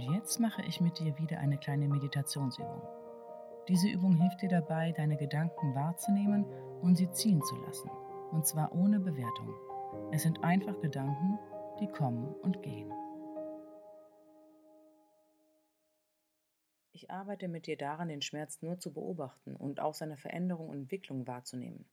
[0.00, 2.82] jetzt mache ich mit dir wieder eine kleine Meditationsübung.
[3.68, 6.44] Diese Übung hilft dir dabei, deine Gedanken wahrzunehmen
[6.80, 7.90] und sie ziehen zu lassen.
[8.30, 9.54] Und zwar ohne Bewertung.
[10.10, 11.38] Es sind einfach Gedanken,
[11.80, 12.90] die kommen und gehen.
[16.92, 20.78] Ich arbeite mit dir daran, den Schmerz nur zu beobachten und auch seine Veränderung und
[20.78, 21.88] Entwicklung wahrzunehmen.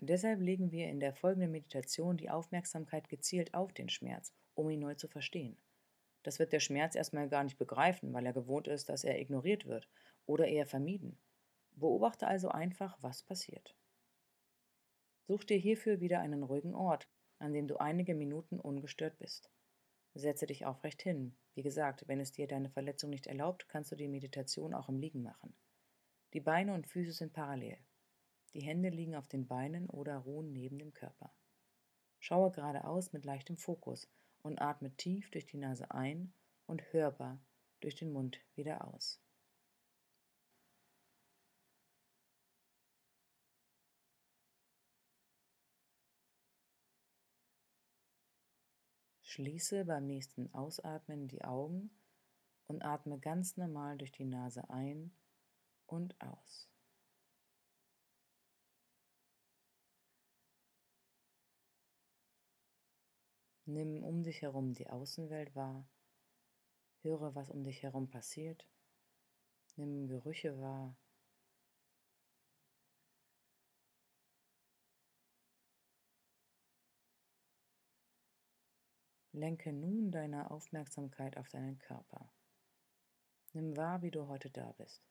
[0.00, 4.80] deshalb legen wir in der folgenden Meditation die Aufmerksamkeit gezielt auf den Schmerz, um ihn
[4.80, 5.56] neu zu verstehen.
[6.22, 9.66] Das wird der Schmerz erstmal gar nicht begreifen, weil er gewohnt ist, dass er ignoriert
[9.66, 9.88] wird
[10.26, 11.18] oder eher vermieden.
[11.74, 13.74] Beobachte also einfach, was passiert.
[15.26, 17.08] Such dir hierfür wieder einen ruhigen Ort,
[17.38, 19.50] an dem du einige Minuten ungestört bist.
[20.14, 21.34] Setze dich aufrecht hin.
[21.54, 24.98] Wie gesagt, wenn es dir deine Verletzung nicht erlaubt, kannst du die Meditation auch im
[24.98, 25.54] Liegen machen.
[26.34, 27.78] Die Beine und Füße sind parallel.
[28.54, 31.32] Die Hände liegen auf den Beinen oder ruhen neben dem Körper.
[32.20, 34.08] Schaue geradeaus mit leichtem Fokus
[34.42, 36.32] und atme tief durch die Nase ein
[36.66, 37.40] und hörbar
[37.80, 39.20] durch den Mund wieder aus.
[49.22, 51.90] Schließe beim nächsten Ausatmen die Augen
[52.66, 55.16] und atme ganz normal durch die Nase ein
[55.86, 56.71] und aus.
[63.64, 65.88] Nimm um dich herum die Außenwelt wahr,
[67.02, 68.66] höre, was um dich herum passiert,
[69.76, 70.96] nimm Gerüche wahr,
[79.34, 82.30] Lenke nun deine Aufmerksamkeit auf deinen Körper.
[83.54, 85.02] Nimm wahr, wie du heute da bist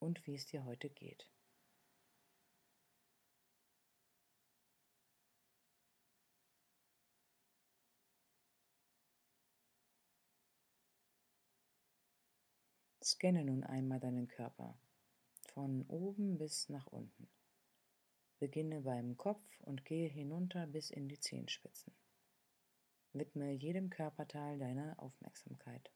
[0.00, 1.30] und wie es dir heute geht.
[13.04, 14.78] Scanne nun einmal deinen Körper
[15.54, 17.28] von oben bis nach unten.
[18.38, 21.92] Beginne beim Kopf und gehe hinunter bis in die Zehenspitzen.
[23.12, 25.90] Widme jedem Körperteil deine Aufmerksamkeit.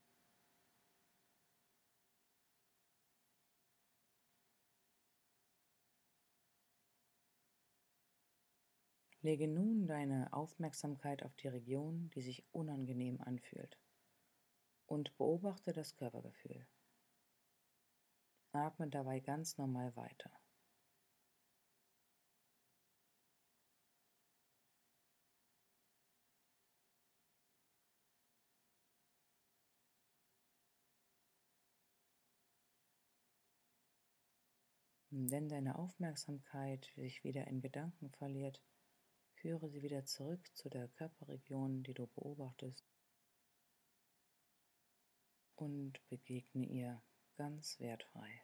[9.23, 13.79] Lege nun deine Aufmerksamkeit auf die Region, die sich unangenehm anfühlt
[14.87, 16.67] und beobachte das Körpergefühl.
[18.57, 20.31] Atme dabei ganz normal weiter.
[35.11, 38.61] Wenn deine Aufmerksamkeit sich wieder in Gedanken verliert,
[39.37, 42.85] führe sie wieder zurück zu der Körperregion, die du beobachtest
[45.55, 47.03] und begegne ihr
[47.37, 48.43] ganz wertfrei.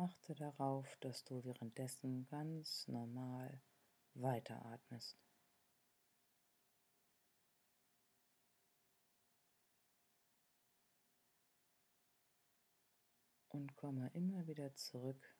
[0.00, 3.60] Achte darauf, dass du währenddessen ganz normal
[4.14, 5.29] weiteratmest.
[13.50, 15.36] Und komme immer wieder zurück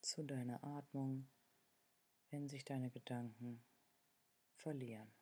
[0.00, 1.28] zu deiner Atmung,
[2.30, 3.62] wenn sich deine Gedanken
[4.56, 5.12] verlieren.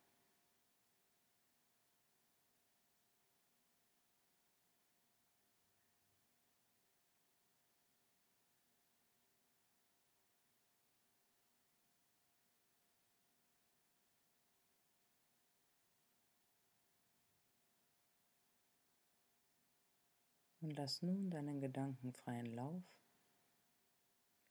[20.63, 22.85] Und lass nun deinen Gedanken freien Lauf.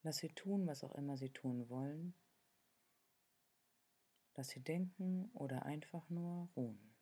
[0.03, 2.13] Lass sie tun, was auch immer sie tun wollen.
[4.35, 6.93] Lass sie denken oder einfach nur ruhen.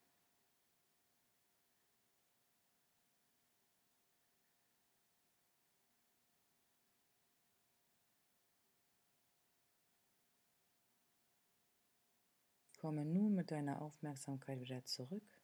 [12.77, 15.41] Komme nun mit deiner Aufmerksamkeit wieder zurück.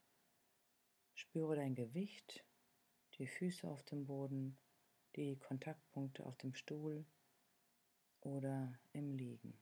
[1.15, 2.45] Spüre dein Gewicht
[3.17, 4.57] die Füße auf dem Boden,
[5.15, 7.05] die Kontaktpunkte auf dem Stuhl
[8.21, 9.57] oder im Liegen.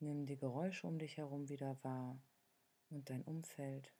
[0.00, 2.20] Nimm die Geräusche um dich herum wieder wahr
[2.90, 3.92] und dein Umfeld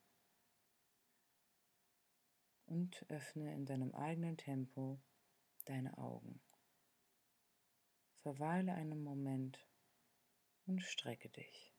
[2.66, 5.00] und öffne in deinem eigenen Tempo
[5.64, 6.40] deine Augen.
[8.22, 9.66] Verweile einen Moment
[10.66, 11.74] und strecke dich.